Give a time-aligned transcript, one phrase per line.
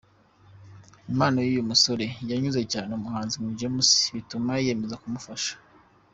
[1.11, 5.53] Impano y'uyu musore yanyuze cyane umuhanzi King James bituma yiyemeza kumufasha.